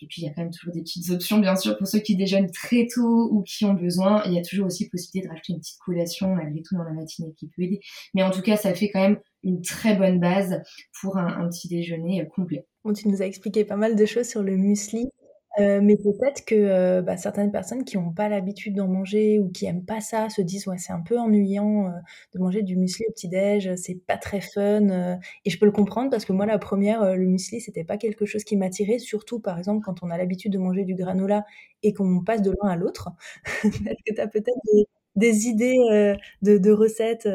Et 0.00 0.06
puis 0.06 0.22
il 0.22 0.24
y 0.24 0.28
a 0.28 0.32
quand 0.32 0.42
même 0.42 0.50
toujours 0.50 0.72
des 0.72 0.82
petites 0.82 1.10
options, 1.10 1.38
bien 1.38 1.56
sûr, 1.56 1.76
pour 1.78 1.86
ceux 1.86 2.00
qui 2.00 2.16
déjeunent 2.16 2.50
très 2.50 2.86
tôt 2.92 3.28
ou 3.30 3.42
qui 3.42 3.64
ont 3.64 3.74
besoin. 3.74 4.22
il 4.26 4.32
y 4.32 4.38
a 4.38 4.42
toujours 4.42 4.66
aussi 4.66 4.88
possibilité 4.88 5.26
de 5.26 5.30
rajouter 5.30 5.52
une 5.52 5.60
petite 5.60 5.78
collation 5.78 6.34
malgré 6.34 6.62
tout 6.62 6.76
dans 6.76 6.84
la 6.84 6.92
matinée 6.92 7.32
qui 7.38 7.48
peut 7.48 7.62
aider. 7.62 7.80
Mais 8.14 8.22
en 8.22 8.30
tout 8.30 8.42
cas, 8.42 8.56
ça 8.56 8.74
fait 8.74 8.90
quand 8.90 9.00
même 9.00 9.20
une 9.42 9.62
très 9.62 9.94
bonne 9.96 10.20
base 10.20 10.60
pour 11.00 11.16
un, 11.16 11.26
un 11.26 11.48
petit 11.48 11.68
déjeuner 11.68 12.22
euh, 12.22 12.24
complet. 12.24 12.66
Bon, 12.84 12.92
tu 12.92 13.08
nous 13.08 13.22
as 13.22 13.26
expliqué 13.26 13.64
pas 13.64 13.76
mal 13.76 13.96
de 13.96 14.06
choses 14.06 14.28
sur 14.28 14.42
le 14.42 14.56
muesli. 14.56 15.08
Euh, 15.60 15.80
mais 15.80 15.96
peut-être 15.96 16.44
que 16.44 16.54
euh, 16.56 17.00
bah, 17.00 17.16
certaines 17.16 17.52
personnes 17.52 17.84
qui 17.84 17.96
n'ont 17.96 18.10
pas 18.12 18.28
l'habitude 18.28 18.74
d'en 18.74 18.88
manger 18.88 19.38
ou 19.38 19.50
qui 19.50 19.66
aiment 19.66 19.84
pas 19.84 20.00
ça 20.00 20.28
se 20.28 20.42
disent 20.42 20.66
ouais 20.66 20.78
c'est 20.78 20.92
un 20.92 21.00
peu 21.00 21.16
ennuyant 21.16 21.86
euh, 21.86 21.90
de 22.34 22.40
manger 22.40 22.62
du 22.62 22.76
muesli 22.76 23.04
au 23.08 23.12
petit 23.12 23.28
déj, 23.28 23.72
c'est 23.76 23.94
pas 24.04 24.16
très 24.16 24.40
fun. 24.40 24.88
et 25.44 25.50
je 25.50 25.58
peux 25.58 25.66
le 25.66 25.72
comprendre 25.72 26.10
parce 26.10 26.24
que 26.24 26.32
moi 26.32 26.44
la 26.46 26.58
première 26.58 27.14
le 27.16 27.26
muesli 27.26 27.60
c'était 27.60 27.84
pas 27.84 27.98
quelque 27.98 28.26
chose 28.26 28.42
qui 28.42 28.56
m'attirait, 28.56 28.98
surtout 28.98 29.38
par 29.38 29.58
exemple 29.58 29.84
quand 29.84 30.02
on 30.02 30.10
a 30.10 30.18
l'habitude 30.18 30.52
de 30.52 30.58
manger 30.58 30.84
du 30.84 30.94
granola 30.96 31.44
et 31.84 31.92
qu'on 31.94 32.24
passe 32.24 32.42
de 32.42 32.50
l'un 32.50 32.70
à 32.70 32.76
l'autre. 32.76 33.10
Est-ce 33.64 34.02
que 34.06 34.14
tu 34.14 34.20
as 34.20 34.26
peut-être 34.26 34.58
des, 35.16 35.46
idées 35.46 35.76
de, 36.42 36.58
de, 36.58 36.70
recettes 36.72 37.28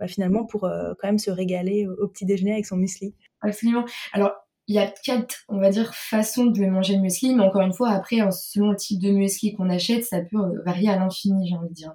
bah, 0.00 0.08
finalement 0.08 0.44
pour 0.46 0.62
quand 0.62 1.04
même 1.04 1.18
se 1.18 1.30
régaler 1.30 1.86
au, 1.86 1.92
au 2.04 2.08
petit 2.08 2.24
déjeuner 2.26 2.52
avec 2.54 2.66
son 2.66 2.76
muesli? 2.76 3.14
Absolument. 3.40 3.84
Alors 4.12 4.32
il 4.68 4.76
y 4.76 4.78
a 4.78 4.92
quatre, 5.04 5.44
on 5.48 5.58
va 5.58 5.70
dire, 5.70 5.92
façons 5.94 6.46
de 6.46 6.64
manger 6.66 6.94
le 6.94 7.00
muesli, 7.02 7.34
mais 7.34 7.42
encore 7.42 7.62
une 7.62 7.72
fois, 7.72 7.90
après, 7.90 8.18
selon 8.30 8.70
le 8.70 8.76
type 8.76 9.00
de 9.00 9.10
muesli 9.10 9.54
qu'on 9.54 9.68
achète, 9.68 10.04
ça 10.04 10.20
peut 10.20 10.38
euh, 10.38 10.62
varier 10.64 10.88
à 10.88 10.96
l'infini, 10.96 11.48
j'ai 11.48 11.56
envie 11.56 11.68
de 11.68 11.74
dire. 11.74 11.94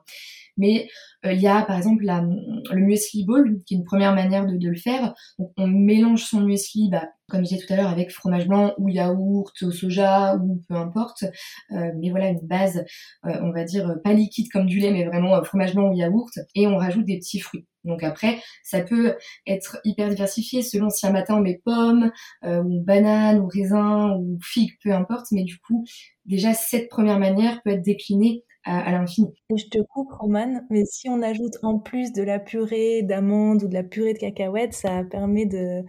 Mais 0.57 0.87
euh, 1.25 1.33
il 1.33 1.41
y 1.41 1.47
a 1.47 1.61
par 1.61 1.77
exemple 1.77 2.03
la, 2.03 2.21
le 2.21 2.81
muesli 2.81 3.25
bowl, 3.25 3.61
qui 3.65 3.75
est 3.75 3.77
une 3.77 3.83
première 3.83 4.13
manière 4.13 4.45
de, 4.45 4.67
le 4.67 4.75
faire. 4.75 5.13
Donc, 5.39 5.51
on 5.57 5.67
mélange 5.67 6.23
son 6.23 6.41
muesli, 6.41 6.89
bah, 6.89 7.07
comme 7.29 7.41
je 7.43 7.49
disais 7.49 7.65
tout 7.65 7.73
à 7.73 7.75
l'heure, 7.75 7.89
avec 7.89 8.11
fromage 8.11 8.47
blanc 8.47 8.73
ou 8.77 8.89
yaourt 8.89 9.53
au 9.61 9.71
soja 9.71 10.35
ou 10.37 10.61
peu 10.67 10.75
importe. 10.75 11.23
Euh, 11.71 11.91
mais 11.99 12.09
voilà, 12.09 12.29
une 12.29 12.45
base, 12.47 12.85
euh, 13.25 13.37
on 13.41 13.51
va 13.51 13.63
dire, 13.63 13.95
pas 14.03 14.13
liquide 14.13 14.49
comme 14.51 14.65
du 14.65 14.79
lait, 14.79 14.91
mais 14.91 15.05
vraiment 15.05 15.41
fromage 15.43 15.73
blanc 15.73 15.91
ou 15.91 15.93
yaourt. 15.93 16.31
Et 16.55 16.67
on 16.67 16.77
rajoute 16.77 17.05
des 17.05 17.17
petits 17.17 17.39
fruits. 17.39 17.65
Donc 17.83 18.03
après, 18.03 18.41
ça 18.63 18.81
peut 18.81 19.15
être 19.45 19.79
hyper 19.85 20.09
diversifié 20.09 20.61
selon 20.61 20.89
si 20.89 21.07
un 21.07 21.11
matin 21.11 21.35
on 21.37 21.41
met 21.41 21.61
pomme, 21.63 22.11
ou 22.43 22.81
banane, 22.83 23.39
ou 23.39 23.47
raisin, 23.47 24.11
ou 24.17 24.37
figue, 24.41 24.71
peu 24.83 24.91
importe. 24.93 25.27
Mais 25.31 25.43
du 25.43 25.57
coup, 25.59 25.85
déjà, 26.25 26.53
cette 26.53 26.89
première 26.89 27.19
manière 27.19 27.61
peut 27.63 27.71
être 27.71 27.83
déclinée 27.83 28.43
à, 28.67 28.91
l'infini. 28.91 29.33
Je 29.55 29.65
te 29.65 29.79
coupe, 29.81 30.11
Roman, 30.11 30.61
mais 30.69 30.83
si 30.85 31.09
on 31.09 31.21
ajoute 31.21 31.57
en 31.63 31.79
plus 31.79 32.11
de 32.11 32.21
la 32.21 32.37
purée 32.37 33.01
d'amandes 33.01 33.63
ou 33.63 33.67
de 33.67 33.73
la 33.73 33.83
purée 33.83 34.13
de 34.13 34.19
cacahuètes, 34.19 34.73
ça 34.73 35.03
permet 35.09 35.45
de, 35.45 35.83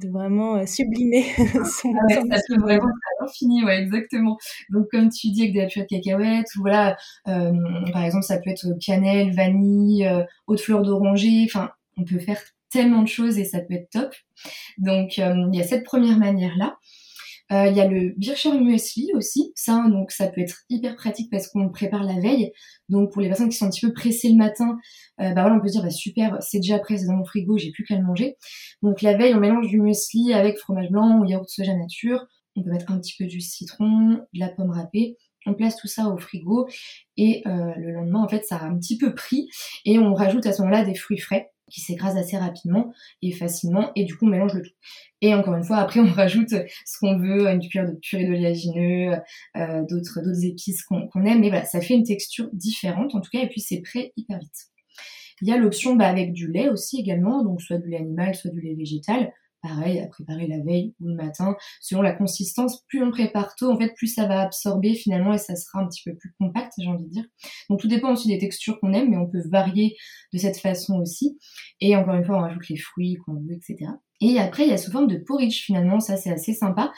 de 0.00 0.08
vraiment 0.08 0.56
euh, 0.56 0.66
sublimer 0.66 1.22
son, 1.36 1.92
ah 1.94 2.06
ouais, 2.08 2.14
Ça 2.14 2.40
peut 2.48 2.60
vraiment 2.60 2.88
à 2.88 3.22
l'infini, 3.24 3.64
ouais, 3.64 3.78
exactement. 3.80 4.36
Donc, 4.70 4.88
comme 4.90 5.08
tu 5.10 5.28
dis, 5.30 5.42
avec 5.42 5.54
de 5.54 5.60
la 5.60 5.66
purée 5.66 5.86
de 5.90 5.96
cacahuètes, 5.96 6.48
ou 6.56 6.60
voilà, 6.62 6.96
euh, 7.28 7.52
par 7.92 8.04
exemple, 8.04 8.24
ça 8.24 8.38
peut 8.38 8.50
être 8.50 8.66
cannelle, 8.84 9.32
vanille, 9.32 10.04
euh, 10.06 10.24
eau 10.48 10.56
de 10.56 10.60
fleur 10.60 10.82
d'oranger, 10.82 11.46
enfin, 11.46 11.70
on 11.96 12.04
peut 12.04 12.18
faire 12.18 12.42
tellement 12.70 13.02
de 13.02 13.08
choses 13.08 13.38
et 13.38 13.44
ça 13.44 13.60
peut 13.60 13.74
être 13.74 13.90
top. 13.90 14.12
Donc, 14.78 15.18
il 15.18 15.54
y 15.54 15.60
a 15.60 15.64
cette 15.64 15.84
première 15.84 16.18
manière-là. 16.18 16.76
Euh, 17.54 17.66
il 17.68 17.76
y 17.76 17.80
a 17.80 17.86
le 17.86 18.14
Bircher 18.16 18.52
Muesli 18.58 19.10
aussi, 19.14 19.52
ça 19.54 19.84
donc 19.88 20.10
ça 20.10 20.26
peut 20.26 20.40
être 20.40 20.62
hyper 20.70 20.96
pratique 20.96 21.30
parce 21.30 21.46
qu'on 21.48 21.68
prépare 21.68 22.02
la 22.02 22.18
veille. 22.18 22.52
Donc 22.88 23.12
pour 23.12 23.22
les 23.22 23.28
personnes 23.28 23.48
qui 23.48 23.56
sont 23.56 23.66
un 23.66 23.70
petit 23.70 23.86
peu 23.86 23.92
pressées 23.92 24.30
le 24.30 24.36
matin, 24.36 24.76
euh, 25.20 25.30
bah 25.32 25.42
voilà 25.42 25.56
on 25.56 25.60
peut 25.60 25.68
se 25.68 25.74
dire 25.74 25.82
bah 25.82 25.90
super 25.90 26.38
c'est 26.40 26.58
déjà 26.58 26.78
prêt 26.80 26.96
c'est 26.96 27.06
dans 27.06 27.14
mon 27.14 27.24
frigo 27.24 27.56
j'ai 27.56 27.70
plus 27.70 27.84
qu'à 27.84 27.96
le 27.96 28.02
manger. 28.02 28.36
Donc 28.82 29.02
la 29.02 29.16
veille 29.16 29.34
on 29.34 29.40
mélange 29.40 29.68
du 29.68 29.80
muesli 29.80 30.32
avec 30.32 30.58
fromage 30.58 30.90
blanc 30.90 31.20
ou 31.20 31.24
yaourt 31.24 31.48
soja 31.48 31.76
nature. 31.76 32.26
On 32.56 32.62
peut 32.62 32.70
mettre 32.70 32.90
un 32.90 32.98
petit 32.98 33.14
peu 33.18 33.26
du 33.26 33.40
citron, 33.40 34.18
de 34.32 34.40
la 34.40 34.48
pomme 34.48 34.70
râpée. 34.70 35.16
On 35.46 35.54
place 35.54 35.76
tout 35.76 35.88
ça 35.88 36.08
au 36.08 36.16
frigo 36.16 36.66
et 37.16 37.42
euh, 37.46 37.72
le 37.76 37.92
lendemain 37.92 38.22
en 38.22 38.28
fait 38.28 38.44
ça 38.44 38.56
a 38.56 38.64
un 38.64 38.76
petit 38.78 38.98
peu 38.98 39.14
pris 39.14 39.48
et 39.84 39.98
on 39.98 40.14
rajoute 40.14 40.46
à 40.46 40.52
ce 40.52 40.62
moment-là 40.62 40.84
des 40.84 40.94
fruits 40.94 41.18
frais 41.18 41.52
qui 41.70 41.80
s'écrase 41.80 42.16
assez 42.16 42.36
rapidement 42.36 42.92
et 43.22 43.32
facilement 43.32 43.90
et 43.96 44.04
du 44.04 44.16
coup 44.16 44.26
on 44.26 44.30
mélange 44.30 44.54
le 44.54 44.62
tout. 44.62 44.74
Et 45.20 45.34
encore 45.34 45.54
une 45.54 45.64
fois 45.64 45.78
après 45.78 46.00
on 46.00 46.06
rajoute 46.12 46.50
ce 46.50 46.98
qu'on 46.98 47.18
veut, 47.18 47.46
une 47.48 47.60
cuillère 47.60 47.88
de 47.88 47.96
purée 48.00 48.26
d'oléagineux, 48.26 49.16
euh, 49.56 49.82
d'autres 49.88 50.20
d'autres 50.22 50.44
épices 50.44 50.82
qu'on 50.84 51.24
aime, 51.24 51.40
mais 51.40 51.48
voilà 51.48 51.64
ça 51.64 51.80
fait 51.80 51.94
une 51.94 52.04
texture 52.04 52.48
différente 52.52 53.14
en 53.14 53.20
tout 53.20 53.30
cas 53.30 53.40
et 53.40 53.48
puis 53.48 53.60
c'est 53.60 53.80
prêt 53.80 54.12
hyper 54.16 54.38
vite. 54.38 54.70
Il 55.42 55.48
y 55.48 55.52
a 55.52 55.56
l'option 55.56 55.96
bah, 55.96 56.06
avec 56.06 56.32
du 56.32 56.50
lait 56.50 56.68
aussi 56.68 57.00
également, 57.00 57.42
donc 57.42 57.60
soit 57.60 57.78
du 57.78 57.90
lait 57.90 57.98
animal, 57.98 58.34
soit 58.34 58.50
du 58.50 58.60
lait 58.60 58.74
végétal 58.74 59.32
pareil, 59.64 59.98
à 60.00 60.06
préparer 60.06 60.46
la 60.46 60.58
veille 60.58 60.94
ou 61.00 61.08
le 61.08 61.14
matin. 61.14 61.56
Selon 61.80 62.02
la 62.02 62.12
consistance, 62.12 62.82
plus 62.88 63.02
on 63.02 63.10
prépare 63.10 63.54
tôt, 63.56 63.70
en 63.70 63.78
fait, 63.78 63.94
plus 63.96 64.08
ça 64.08 64.26
va 64.26 64.40
absorber 64.42 64.94
finalement 64.94 65.32
et 65.32 65.38
ça 65.38 65.56
sera 65.56 65.80
un 65.80 65.88
petit 65.88 66.02
peu 66.04 66.14
plus 66.16 66.34
compact, 66.38 66.74
j'ai 66.78 66.86
envie 66.86 67.04
de 67.04 67.10
dire. 67.10 67.24
Donc 67.70 67.80
tout 67.80 67.88
dépend 67.88 68.12
aussi 68.12 68.28
des 68.28 68.38
textures 68.38 68.78
qu'on 68.80 68.92
aime, 68.92 69.10
mais 69.10 69.16
on 69.16 69.26
peut 69.26 69.42
varier 69.48 69.96
de 70.32 70.38
cette 70.38 70.58
façon 70.58 71.00
aussi. 71.00 71.38
Et 71.80 71.96
encore 71.96 72.14
une 72.14 72.24
fois, 72.24 72.36
on 72.36 72.42
rajoute 72.42 72.68
les 72.68 72.76
fruits 72.76 73.16
qu'on 73.24 73.34
veut, 73.34 73.54
etc. 73.54 73.90
Et 74.20 74.38
après, 74.38 74.64
il 74.64 74.70
y 74.70 74.72
a 74.72 74.78
sous 74.78 74.92
forme 74.92 75.08
de 75.08 75.16
porridge 75.16 75.62
finalement, 75.64 76.00
ça 76.00 76.16
c'est 76.16 76.30
assez 76.30 76.52
sympa. 76.52 76.92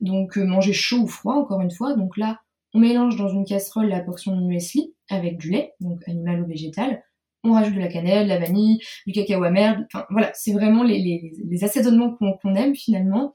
Donc 0.00 0.38
euh, 0.38 0.44
manger 0.44 0.72
chaud 0.72 1.02
ou 1.02 1.06
froid, 1.06 1.34
encore 1.34 1.60
une 1.60 1.70
fois. 1.70 1.94
Donc 1.94 2.16
là, 2.16 2.40
on 2.74 2.80
mélange 2.80 3.16
dans 3.16 3.28
une 3.28 3.44
casserole 3.44 3.88
la 3.88 4.00
portion 4.00 4.36
de 4.36 4.42
muesli 4.42 4.94
avec 5.08 5.38
du 5.38 5.50
lait, 5.50 5.72
donc 5.80 6.00
animal 6.08 6.42
ou 6.42 6.46
végétal, 6.46 7.02
on 7.50 7.54
rajoute 7.54 7.74
de 7.74 7.80
la 7.80 7.88
cannelle, 7.88 8.24
de 8.24 8.28
la 8.28 8.38
vanille, 8.38 8.78
du 9.06 9.12
cacao 9.12 9.42
amer. 9.42 9.78
Enfin 9.92 10.06
voilà, 10.10 10.30
c'est 10.34 10.52
vraiment 10.52 10.82
les, 10.82 11.32
assaisonnements 11.62 12.16
qu'on 12.16 12.54
aime 12.54 12.74
finalement. 12.74 13.34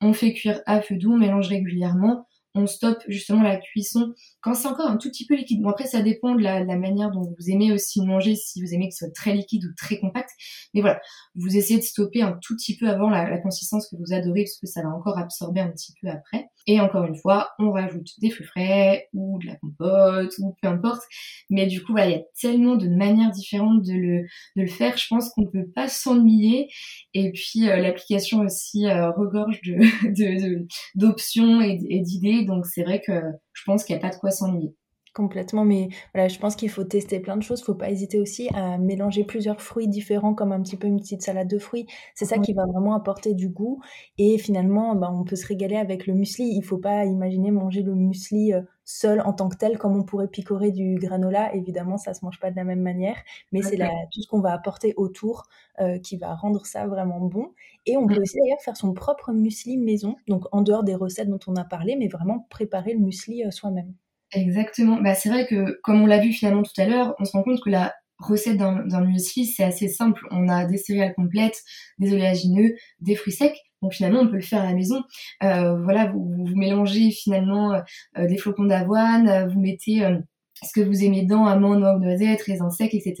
On 0.00 0.12
fait 0.12 0.32
cuire 0.32 0.60
à 0.66 0.80
feu 0.80 0.96
doux, 0.96 1.12
on 1.12 1.18
mélange 1.18 1.48
régulièrement. 1.48 2.26
On 2.54 2.66
stoppe 2.66 3.02
justement 3.08 3.42
la 3.42 3.56
cuisson 3.56 4.14
c'est 4.54 4.68
encore 4.68 4.88
un 4.88 4.96
tout 4.96 5.08
petit 5.08 5.26
peu 5.26 5.34
liquide. 5.34 5.62
Bon 5.62 5.70
après 5.70 5.86
ça 5.86 6.02
dépend 6.02 6.34
de 6.34 6.42
la, 6.42 6.64
manière 6.76 7.10
dont 7.10 7.22
vous 7.22 7.50
aimez 7.50 7.72
aussi 7.72 8.04
manger, 8.04 8.34
si 8.34 8.62
vous 8.62 8.74
aimez 8.74 8.90
ce 8.90 9.06
soit 9.06 9.14
très 9.14 9.32
liquide 9.34 9.64
ou 9.64 9.74
très 9.76 9.98
compact. 9.98 10.30
Mais 10.74 10.80
voilà, 10.80 11.00
vous 11.34 11.56
essayez 11.56 11.78
de 11.78 11.84
stopper 11.84 12.22
un 12.22 12.38
tout 12.42 12.54
petit 12.56 12.76
peu 12.76 12.88
avant 12.88 13.10
la, 13.10 13.28
la 13.28 13.38
consistance 13.38 13.88
que 13.88 13.96
vous 13.96 14.12
adorez 14.12 14.44
parce 14.44 14.58
que 14.58 14.66
ça 14.66 14.82
va 14.82 14.88
encore 14.88 15.18
absorber 15.18 15.60
un 15.60 15.70
petit 15.70 15.92
peu 16.00 16.08
après. 16.08 16.48
Et 16.68 16.80
encore 16.80 17.04
une 17.04 17.16
fois, 17.16 17.48
on 17.58 17.72
rajoute 17.72 18.10
des 18.20 18.28
fruits 18.28 18.46
frais 18.46 19.08
ou 19.14 19.38
de 19.38 19.46
la 19.46 19.56
compote 19.56 20.34
ou 20.38 20.54
peu 20.60 20.68
importe. 20.68 21.00
Mais 21.48 21.66
du 21.66 21.82
coup, 21.82 21.92
voilà, 21.92 22.08
il 22.08 22.12
y 22.12 22.16
a 22.16 22.22
tellement 22.38 22.76
de 22.76 22.88
manières 22.88 23.30
différentes 23.30 23.82
de 23.82 23.94
le, 23.94 24.22
de 24.56 24.62
le 24.62 24.66
faire. 24.66 24.98
Je 24.98 25.06
pense 25.08 25.30
qu'on 25.30 25.46
peut 25.46 25.66
pas 25.74 25.88
s'ennuyer. 25.88 26.68
Et 27.14 27.32
puis, 27.32 27.70
euh, 27.70 27.76
l'application 27.78 28.40
aussi 28.40 28.86
euh, 28.86 29.10
regorge 29.12 29.62
de, 29.62 30.66
d'options 30.94 31.62
et, 31.62 31.80
et 31.88 32.00
d'idées. 32.00 32.44
Donc, 32.44 32.66
c'est 32.66 32.82
vrai 32.82 33.00
que 33.00 33.12
je 33.58 33.64
pense 33.64 33.84
qu'il 33.84 33.96
n'y 33.96 34.00
a 34.02 34.08
pas 34.08 34.14
de 34.14 34.20
quoi 34.20 34.30
s'ennuyer. 34.30 34.76
Complètement, 35.14 35.64
mais 35.64 35.88
voilà, 36.14 36.28
je 36.28 36.38
pense 36.38 36.54
qu'il 36.54 36.70
faut 36.70 36.84
tester 36.84 37.20
plein 37.20 37.36
de 37.36 37.42
choses. 37.42 37.62
Faut 37.62 37.74
pas 37.74 37.90
hésiter 37.90 38.20
aussi 38.20 38.48
à 38.54 38.78
mélanger 38.78 39.24
plusieurs 39.24 39.60
fruits 39.60 39.88
différents, 39.88 40.34
comme 40.34 40.52
un 40.52 40.62
petit 40.62 40.76
peu 40.76 40.86
une 40.86 41.00
petite 41.00 41.22
salade 41.22 41.48
de 41.48 41.58
fruits. 41.58 41.86
C'est 42.14 42.24
ça 42.24 42.38
qui 42.38 42.52
va 42.52 42.66
vraiment 42.66 42.94
apporter 42.94 43.34
du 43.34 43.48
goût. 43.48 43.80
Et 44.18 44.38
finalement, 44.38 44.94
bah, 44.94 45.10
on 45.12 45.24
peut 45.24 45.36
se 45.36 45.46
régaler 45.46 45.76
avec 45.76 46.06
le 46.06 46.14
muesli. 46.14 46.54
Il 46.54 46.62
faut 46.62 46.78
pas 46.78 47.04
imaginer 47.04 47.50
manger 47.50 47.82
le 47.82 47.94
muesli 47.94 48.52
euh, 48.52 48.62
seul 48.84 49.20
en 49.20 49.32
tant 49.32 49.48
que 49.48 49.56
tel, 49.56 49.76
comme 49.76 49.96
on 49.96 50.02
pourrait 50.02 50.28
picorer 50.28 50.72
du 50.72 50.96
granola. 50.96 51.54
Évidemment, 51.54 51.98
ça 51.98 52.14
se 52.14 52.24
mange 52.24 52.38
pas 52.40 52.50
de 52.50 52.56
la 52.56 52.64
même 52.64 52.80
manière, 52.80 53.16
mais 53.52 53.62
c'est 53.62 53.76
tout 53.76 54.22
ce 54.22 54.28
qu'on 54.28 54.40
va 54.40 54.52
apporter 54.52 54.94
autour 54.96 55.44
euh, 55.80 55.98
qui 55.98 56.16
va 56.16 56.34
rendre 56.34 56.64
ça 56.64 56.86
vraiment 56.86 57.20
bon. 57.20 57.52
Et 57.86 57.96
on 57.96 58.06
peut 58.06 58.18
mmh. 58.18 58.22
aussi 58.22 58.38
d'ailleurs 58.40 58.60
faire 58.60 58.76
son 58.76 58.94
propre 58.94 59.32
muesli 59.32 59.76
maison, 59.76 60.16
donc 60.26 60.44
en 60.52 60.62
dehors 60.62 60.84
des 60.84 60.94
recettes 60.94 61.28
dont 61.28 61.38
on 61.46 61.56
a 61.56 61.64
parlé, 61.64 61.96
mais 61.96 62.08
vraiment 62.08 62.46
préparer 62.50 62.94
le 62.94 63.00
muesli 63.00 63.44
euh, 63.44 63.50
soi-même. 63.50 63.94
Exactement. 64.32 65.00
Bah, 65.00 65.14
c'est 65.14 65.30
vrai 65.30 65.46
que, 65.46 65.78
comme 65.82 66.02
on 66.02 66.06
l'a 66.06 66.18
vu 66.18 66.32
finalement 66.32 66.62
tout 66.62 66.78
à 66.80 66.86
l'heure, 66.86 67.14
on 67.18 67.24
se 67.24 67.32
rend 67.32 67.42
compte 67.42 67.62
que 67.62 67.70
la 67.70 67.94
recette 68.18 68.56
d'un 68.56 69.00
muesli, 69.00 69.46
c'est 69.46 69.64
assez 69.64 69.88
simple. 69.88 70.26
On 70.30 70.48
a 70.48 70.64
des 70.66 70.76
céréales 70.76 71.14
complètes, 71.14 71.62
des 71.98 72.12
oléagineux, 72.12 72.74
des 73.00 73.14
fruits 73.14 73.32
secs. 73.32 73.56
Donc 73.80 73.92
finalement, 73.94 74.20
on 74.20 74.28
peut 74.28 74.36
le 74.36 74.42
faire 74.42 74.62
à 74.62 74.66
la 74.66 74.74
maison. 74.74 75.02
Euh, 75.44 75.80
voilà, 75.82 76.06
vous, 76.06 76.34
vous, 76.36 76.56
mélangez 76.56 77.10
finalement 77.10 77.74
euh, 77.74 78.26
des 78.26 78.36
flocons 78.36 78.64
d'avoine, 78.64 79.48
vous 79.48 79.60
mettez 79.60 80.04
euh, 80.04 80.18
ce 80.62 80.72
que 80.72 80.84
vous 80.84 81.04
aimez 81.04 81.22
dedans, 81.22 81.46
amandes, 81.46 81.78
noix, 81.78 81.96
noisettes, 81.96 82.42
raisins 82.42 82.70
secs, 82.70 82.92
etc. 82.92 83.14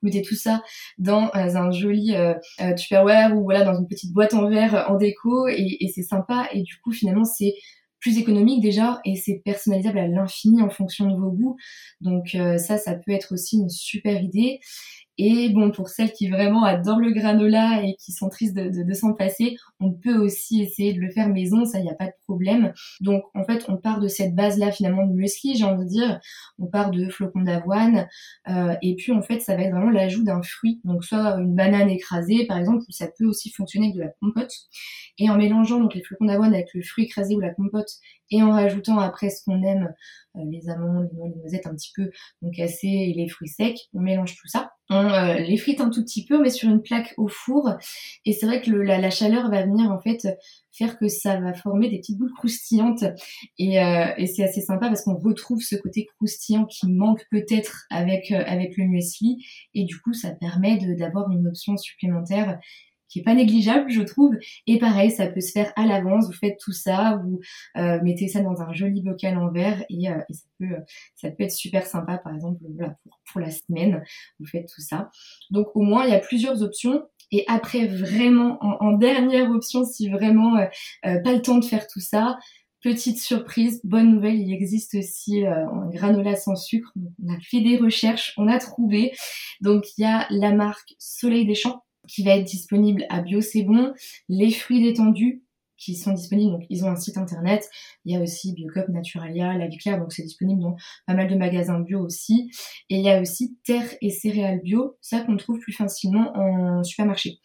Vous 0.00 0.08
mettez 0.08 0.22
tout 0.22 0.34
ça 0.34 0.62
dans 0.96 1.30
un 1.34 1.70
joli 1.70 2.14
tupperware 2.78 3.36
ou 3.36 3.42
voilà 3.42 3.64
dans 3.64 3.78
une 3.78 3.86
petite 3.86 4.14
boîte 4.14 4.32
en 4.32 4.48
verre 4.48 4.86
en 4.88 4.96
déco 4.96 5.48
et, 5.48 5.76
et 5.80 5.88
c'est 5.94 6.02
sympa. 6.02 6.48
Et 6.52 6.62
du 6.62 6.78
coup, 6.78 6.90
finalement, 6.92 7.24
c'est 7.24 7.52
plus 8.00 8.18
économique 8.18 8.62
déjà 8.62 9.00
et 9.04 9.16
c'est 9.16 9.42
personnalisable 9.44 9.98
à 9.98 10.06
l'infini 10.06 10.62
en 10.62 10.70
fonction 10.70 11.10
de 11.10 11.16
vos 11.16 11.30
goûts. 11.30 11.56
Donc 12.00 12.34
euh, 12.34 12.58
ça, 12.58 12.78
ça 12.78 12.94
peut 12.94 13.12
être 13.12 13.32
aussi 13.32 13.56
une 13.58 13.70
super 13.70 14.22
idée. 14.22 14.60
Et 15.18 15.48
bon, 15.48 15.72
pour 15.72 15.88
celles 15.88 16.12
qui 16.12 16.28
vraiment 16.28 16.62
adorent 16.64 17.00
le 17.00 17.10
granola 17.12 17.82
et 17.82 17.96
qui 17.96 18.12
sont 18.12 18.28
tristes 18.28 18.54
de, 18.54 18.92
s'en 18.94 19.14
passer, 19.14 19.56
on 19.80 19.92
peut 19.92 20.16
aussi 20.16 20.62
essayer 20.62 20.94
de 20.94 21.00
le 21.00 21.10
faire 21.10 21.28
maison, 21.28 21.64
ça, 21.64 21.80
il 21.80 21.84
n'y 21.84 21.90
a 21.90 21.94
pas 21.94 22.06
de 22.06 22.14
problème. 22.24 22.72
Donc, 23.00 23.24
en 23.34 23.44
fait, 23.44 23.64
on 23.68 23.76
part 23.76 23.98
de 23.98 24.06
cette 24.06 24.36
base-là, 24.36 24.70
finalement, 24.70 25.04
de 25.06 25.12
muesli, 25.12 25.56
j'ai 25.56 25.64
envie 25.64 25.84
de 25.84 25.90
dire. 25.90 26.20
On 26.60 26.66
part 26.66 26.92
de 26.92 27.08
flocons 27.08 27.42
d'avoine. 27.42 28.06
Euh, 28.48 28.74
et 28.80 28.94
puis, 28.94 29.12
en 29.12 29.22
fait, 29.22 29.40
ça 29.40 29.56
va 29.56 29.62
être 29.62 29.72
vraiment 29.72 29.90
l'ajout 29.90 30.22
d'un 30.22 30.42
fruit. 30.42 30.80
Donc, 30.84 31.04
soit 31.04 31.34
une 31.38 31.54
banane 31.54 31.90
écrasée, 31.90 32.46
par 32.46 32.58
exemple, 32.58 32.84
ou 32.88 32.92
ça 32.92 33.08
peut 33.18 33.26
aussi 33.26 33.50
fonctionner 33.50 33.86
avec 33.86 33.96
de 33.96 34.02
la 34.02 34.12
compote. 34.20 34.52
Et 35.18 35.28
en 35.30 35.36
mélangeant 35.36 35.80
donc 35.80 35.94
les 35.94 36.02
flocons 36.02 36.26
d'avoine 36.26 36.54
avec 36.54 36.68
le 36.74 36.82
fruit 36.82 37.04
écrasé 37.04 37.34
ou 37.34 37.40
la 37.40 37.52
compote, 37.52 37.90
et 38.30 38.42
en 38.42 38.52
rajoutant 38.52 38.98
après 38.98 39.30
ce 39.30 39.42
qu'on 39.44 39.62
aime, 39.62 39.92
euh, 40.36 40.40
les 40.48 40.68
amandes, 40.68 41.08
les 41.12 41.34
noisettes 41.34 41.66
un 41.66 41.74
petit 41.74 41.92
peu 41.94 42.10
cassées 42.52 42.86
et 42.86 43.14
les 43.14 43.28
fruits 43.28 43.48
secs, 43.48 43.78
on 43.94 44.00
mélange 44.00 44.36
tout 44.36 44.46
ça. 44.46 44.70
On 44.90 45.04
euh, 45.04 45.34
les 45.34 45.56
frite 45.58 45.80
un 45.80 45.90
tout 45.90 46.02
petit 46.02 46.24
peu, 46.24 46.40
met 46.40 46.50
sur 46.50 46.70
une 46.70 46.80
plaque 46.80 47.12
au 47.18 47.28
four. 47.28 47.70
Et 48.24 48.32
c'est 48.32 48.46
vrai 48.46 48.62
que 48.62 48.70
la, 48.70 49.10
chaleur 49.10 49.50
va 49.50 49.62
venir 49.62 49.90
en 49.90 50.00
fait 50.00 50.26
faire 50.72 50.98
que 50.98 51.08
ça 51.08 51.40
va 51.40 51.52
former 51.52 51.90
des 51.90 51.98
petites 51.98 52.18
boules 52.18 52.32
croustillantes. 52.32 53.04
Et, 53.58 53.82
euh, 53.82 54.06
c'est 54.26 54.44
assez 54.44 54.60
sympa 54.60 54.88
parce 54.88 55.02
qu'on 55.02 55.16
retrouve 55.16 55.60
ce 55.60 55.76
côté 55.76 56.06
croustillant 56.16 56.64
qui 56.64 56.90
manque 56.90 57.24
peut-être 57.30 57.86
avec 57.90 58.30
avec 58.30 58.76
le 58.76 58.84
muesli. 58.84 59.44
Et 59.74 59.84
du 59.84 60.00
coup 60.00 60.12
ça 60.14 60.30
permet 60.30 60.78
d'avoir 60.96 61.30
une 61.30 61.46
option 61.46 61.76
supplémentaire 61.76 62.58
qui 63.08 63.20
est 63.20 63.22
pas 63.22 63.34
négligeable, 63.34 63.90
je 63.90 64.02
trouve. 64.02 64.34
Et 64.66 64.78
pareil, 64.78 65.10
ça 65.10 65.26
peut 65.26 65.40
se 65.40 65.52
faire 65.52 65.72
à 65.76 65.86
l'avance. 65.86 66.26
Vous 66.26 66.32
faites 66.32 66.58
tout 66.58 66.72
ça, 66.72 67.20
vous 67.24 67.40
euh, 67.76 68.00
mettez 68.02 68.28
ça 68.28 68.40
dans 68.40 68.60
un 68.60 68.72
joli 68.72 69.02
bocal 69.02 69.36
en 69.38 69.50
verre 69.50 69.84
et, 69.88 70.10
euh, 70.10 70.18
ça 70.30 70.44
peut 70.58 70.76
ça 71.16 71.30
peut 71.30 71.44
être 71.44 71.52
super 71.52 71.86
sympa, 71.86 72.18
par 72.18 72.34
exemple, 72.34 72.58
voilà, 72.76 72.96
pour, 73.02 73.18
pour 73.32 73.40
la 73.40 73.50
semaine, 73.50 74.02
vous 74.38 74.46
faites 74.46 74.68
tout 74.74 74.82
ça. 74.82 75.10
Donc 75.50 75.68
au 75.74 75.82
moins, 75.82 76.04
il 76.04 76.10
y 76.10 76.14
a 76.14 76.20
plusieurs 76.20 76.62
options. 76.62 77.02
Et 77.30 77.44
après, 77.46 77.86
vraiment, 77.86 78.56
en, 78.62 78.76
en 78.80 78.92
dernière 78.92 79.50
option, 79.50 79.84
si 79.84 80.08
vraiment 80.08 80.56
euh, 80.56 80.66
euh, 81.06 81.20
pas 81.20 81.34
le 81.34 81.42
temps 81.42 81.58
de 81.58 81.64
faire 81.64 81.86
tout 81.86 82.00
ça, 82.00 82.38
Petite 82.80 83.18
surprise, 83.18 83.80
bonne 83.82 84.14
nouvelle, 84.14 84.38
il 84.38 84.52
existe 84.52 84.94
aussi 84.94 85.44
euh, 85.44 85.66
un 85.66 85.90
granola 85.90 86.36
sans 86.36 86.54
sucre. 86.54 86.92
on 86.96 87.34
a 87.34 87.36
fait 87.40 87.60
des 87.60 87.76
recherches, 87.76 88.34
on 88.36 88.46
a 88.46 88.56
trouvé. 88.58 89.12
Donc 89.60 89.84
il 89.96 90.02
y 90.02 90.04
a 90.04 90.28
la 90.30 90.52
marque 90.52 90.94
Soleil 90.96 91.44
des 91.44 91.56
Champs 91.56 91.82
qui 92.08 92.24
va 92.24 92.36
être 92.36 92.44
disponible 92.44 93.04
à 93.10 93.20
Bio 93.20 93.40
C'est 93.40 93.62
Bon, 93.62 93.92
les 94.28 94.50
fruits 94.50 94.82
détendus 94.82 95.44
qui 95.76 95.94
sont 95.94 96.12
disponibles, 96.12 96.52
donc 96.52 96.64
ils 96.70 96.84
ont 96.84 96.88
un 96.88 96.96
site 96.96 97.16
internet, 97.16 97.68
il 98.04 98.12
y 98.12 98.16
a 98.16 98.20
aussi 98.20 98.52
Biocop, 98.52 98.88
Naturalia, 98.88 99.56
La 99.56 99.68
Vie 99.68 99.78
Claire, 99.78 100.00
donc 100.00 100.12
c'est 100.12 100.24
disponible 100.24 100.60
dans 100.60 100.74
pas 101.06 101.14
mal 101.14 101.28
de 101.28 101.36
magasins 101.36 101.80
bio 101.80 102.00
aussi, 102.00 102.50
et 102.90 102.96
il 102.96 103.04
y 103.04 103.10
a 103.10 103.20
aussi 103.20 103.56
Terre 103.64 103.88
et 104.00 104.10
céréales 104.10 104.60
bio, 104.60 104.96
ça 105.00 105.20
qu'on 105.20 105.36
trouve 105.36 105.60
plus 105.60 105.72
facilement 105.72 106.32
en 106.34 106.82
supermarché. 106.82 107.38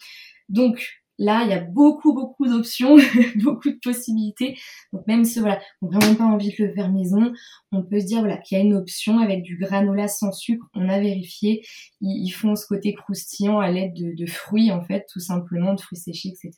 Donc 0.49 1.02
Là, 1.19 1.43
il 1.43 1.49
y 1.49 1.53
a 1.53 1.59
beaucoup, 1.59 2.13
beaucoup 2.13 2.47
d'options, 2.47 2.97
beaucoup 3.35 3.69
de 3.69 3.79
possibilités. 3.83 4.57
Donc 4.91 5.05
même 5.07 5.23
si 5.25 5.39
voilà, 5.39 5.61
on 5.81 5.89
n'a 5.89 5.99
vraiment 5.99 6.15
pas 6.15 6.23
envie 6.25 6.49
de 6.49 6.65
le 6.65 6.73
faire 6.73 6.91
maison, 6.91 7.31
on 7.71 7.83
peut 7.83 7.99
se 7.99 8.05
dire 8.05 8.19
voilà 8.19 8.37
qu'il 8.37 8.57
y 8.57 8.61
a 8.61 8.63
une 8.63 8.73
option 8.73 9.19
avec 9.19 9.43
du 9.43 9.57
granola 9.57 10.07
sans 10.07 10.31
sucre. 10.31 10.65
On 10.73 10.89
a 10.89 10.99
vérifié, 10.99 11.63
ils, 12.01 12.31
font 12.31 12.55
ce 12.55 12.65
côté 12.65 12.93
croustillant 12.93 13.59
à 13.59 13.69
l'aide 13.69 13.93
de, 13.93 14.25
fruits 14.25 14.71
en 14.71 14.83
fait, 14.83 15.05
tout 15.11 15.19
simplement 15.19 15.75
de 15.75 15.81
fruits 15.81 15.99
séchés, 15.99 16.29
etc. 16.29 16.51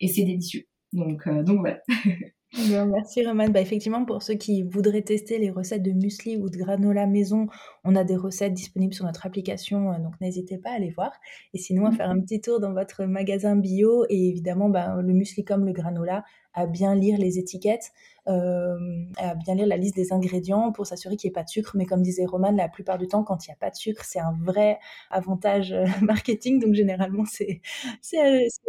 Et 0.00 0.08
c'est 0.08 0.24
délicieux. 0.24 0.64
Donc 0.92 1.26
euh, 1.26 1.42
donc 1.42 1.60
voilà. 1.60 1.80
merci 2.86 3.26
Roman. 3.26 3.48
Bah, 3.48 3.60
effectivement, 3.60 4.04
pour 4.04 4.22
ceux 4.22 4.34
qui 4.34 4.62
voudraient 4.62 5.02
tester 5.02 5.38
les 5.38 5.50
recettes 5.50 5.82
de 5.82 5.92
muesli 5.92 6.36
ou 6.36 6.48
de 6.50 6.56
granola 6.56 7.06
maison, 7.06 7.46
on 7.84 7.94
a 7.96 8.04
des 8.04 8.16
recettes 8.16 8.54
disponibles 8.54 8.94
sur 8.94 9.04
notre 9.04 9.26
application, 9.26 9.92
euh, 9.92 9.98
donc 9.98 10.20
n'hésitez 10.20 10.58
pas 10.58 10.70
à 10.70 10.74
aller 10.74 10.90
voir. 10.90 11.12
Et 11.54 11.58
sinon, 11.58 11.86
à 11.86 11.90
mmh. 11.90 11.96
faire 11.96 12.10
un 12.10 12.20
petit 12.20 12.40
tour 12.40 12.60
dans 12.60 12.72
votre 12.72 13.04
magasin 13.04 13.56
bio 13.56 14.04
et 14.08 14.28
évidemment, 14.28 14.68
bah, 14.68 14.96
le 15.00 15.12
muesli 15.12 15.44
comme 15.44 15.64
le 15.64 15.72
granola, 15.72 16.24
à 16.54 16.66
bien 16.66 16.94
lire 16.94 17.18
les 17.18 17.38
étiquettes, 17.38 17.92
euh, 18.28 18.76
à 19.16 19.34
bien 19.34 19.54
lire 19.54 19.66
la 19.66 19.76
liste 19.76 19.96
des 19.96 20.12
ingrédients 20.12 20.70
pour 20.72 20.86
s'assurer 20.86 21.16
qu'il 21.16 21.28
n'y 21.28 21.32
ait 21.32 21.34
pas 21.34 21.44
de 21.44 21.48
sucre. 21.48 21.72
Mais 21.76 21.86
comme 21.86 22.02
disait 22.02 22.26
Roman, 22.26 22.50
la 22.50 22.68
plupart 22.68 22.98
du 22.98 23.06
temps, 23.06 23.24
quand 23.24 23.46
il 23.46 23.50
n'y 23.50 23.54
a 23.54 23.56
pas 23.56 23.70
de 23.70 23.76
sucre, 23.76 24.04
c'est 24.04 24.18
un 24.18 24.36
vrai 24.42 24.78
avantage 25.10 25.72
euh, 25.72 25.86
marketing. 26.02 26.60
Donc 26.60 26.74
généralement, 26.74 27.24
c'est 27.26 27.60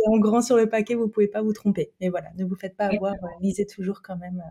en 0.07 0.17
grand 0.17 0.41
sur 0.41 0.55
le 0.55 0.69
paquet, 0.69 0.95
vous 0.95 1.07
ne 1.07 1.11
pouvez 1.11 1.27
pas 1.27 1.41
vous 1.41 1.53
tromper. 1.53 1.91
Mais 1.99 2.09
voilà, 2.09 2.29
ne 2.37 2.45
vous 2.45 2.55
faites 2.55 2.77
pas 2.77 2.85
avoir, 2.85 3.13
euh, 3.13 3.27
lisez 3.41 3.65
toujours 3.65 4.01
quand 4.01 4.17
même 4.17 4.41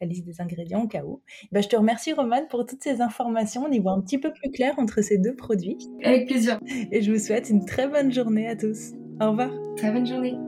la 0.00 0.06
liste 0.06 0.24
des 0.24 0.40
ingrédients 0.40 0.82
au 0.82 0.88
cas 0.88 1.04
où. 1.04 1.20
Bah, 1.52 1.60
je 1.60 1.68
te 1.68 1.76
remercie 1.76 2.12
Roman 2.12 2.46
pour 2.48 2.64
toutes 2.64 2.82
ces 2.82 3.00
informations. 3.00 3.64
On 3.68 3.72
y 3.72 3.78
voit 3.78 3.92
un 3.92 4.00
petit 4.00 4.18
peu 4.18 4.32
plus 4.32 4.50
clair 4.50 4.74
entre 4.78 5.02
ces 5.02 5.18
deux 5.18 5.36
produits. 5.36 5.78
Avec 6.02 6.26
plaisir. 6.26 6.58
Et 6.90 7.02
je 7.02 7.12
vous 7.12 7.18
souhaite 7.18 7.50
une 7.50 7.64
très 7.64 7.86
bonne 7.86 8.12
journée 8.12 8.48
à 8.48 8.56
tous. 8.56 8.92
Au 9.20 9.30
revoir. 9.30 9.50
Très 9.76 9.90
bonne 9.90 10.06
journée. 10.06 10.47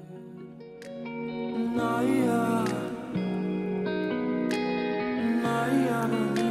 Naya, 1.71 2.65
Naya, 5.43 6.07
Naya. 6.07 6.50